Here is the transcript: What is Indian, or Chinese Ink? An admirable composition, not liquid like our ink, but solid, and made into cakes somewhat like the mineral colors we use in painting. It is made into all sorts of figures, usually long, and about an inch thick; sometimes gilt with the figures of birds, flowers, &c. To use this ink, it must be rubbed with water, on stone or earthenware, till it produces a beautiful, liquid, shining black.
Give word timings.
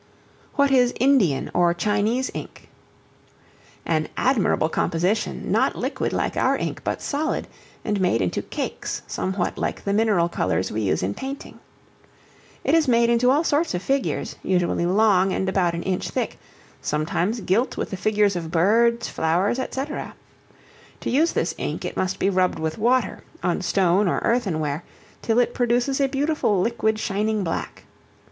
What 0.55 0.71
is 0.71 0.95
Indian, 0.99 1.51
or 1.53 1.75
Chinese 1.75 2.31
Ink? 2.33 2.69
An 3.85 4.07
admirable 4.17 4.67
composition, 4.67 5.51
not 5.51 5.75
liquid 5.75 6.11
like 6.11 6.35
our 6.35 6.57
ink, 6.57 6.81
but 6.83 7.03
solid, 7.03 7.47
and 7.85 8.01
made 8.01 8.19
into 8.19 8.41
cakes 8.41 9.03
somewhat 9.05 9.59
like 9.59 9.83
the 9.83 9.93
mineral 9.93 10.27
colors 10.27 10.71
we 10.71 10.81
use 10.81 11.03
in 11.03 11.13
painting. 11.13 11.59
It 12.63 12.73
is 12.73 12.87
made 12.87 13.11
into 13.11 13.29
all 13.29 13.43
sorts 13.43 13.75
of 13.75 13.83
figures, 13.83 14.37
usually 14.41 14.87
long, 14.87 15.31
and 15.31 15.47
about 15.47 15.75
an 15.75 15.83
inch 15.83 16.09
thick; 16.09 16.39
sometimes 16.81 17.39
gilt 17.41 17.77
with 17.77 17.91
the 17.91 17.95
figures 17.95 18.35
of 18.35 18.49
birds, 18.49 19.07
flowers, 19.07 19.57
&c. 19.59 19.85
To 20.99 21.09
use 21.11 21.33
this 21.33 21.53
ink, 21.59 21.85
it 21.85 21.95
must 21.95 22.17
be 22.17 22.31
rubbed 22.31 22.57
with 22.57 22.79
water, 22.79 23.23
on 23.43 23.61
stone 23.61 24.07
or 24.07 24.17
earthenware, 24.25 24.83
till 25.21 25.37
it 25.37 25.53
produces 25.53 26.01
a 26.01 26.07
beautiful, 26.07 26.59
liquid, 26.59 26.97
shining 26.97 27.43
black. 27.43 27.83